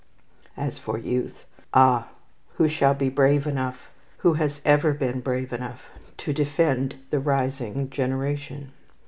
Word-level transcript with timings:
As 0.57 0.79
for 0.79 0.97
youth, 0.97 1.45
ah, 1.75 2.07
who 2.55 2.67
shall 2.67 2.95
be 2.95 3.07
brave 3.07 3.45
enough, 3.45 3.91
who 4.17 4.33
has 4.33 4.59
ever 4.65 4.93
been 4.95 5.19
brave 5.19 5.53
enough, 5.53 5.91
to 6.17 6.33
defend 6.33 6.95
the 7.11 7.19
rising 7.19 7.87
generation? 7.87 8.71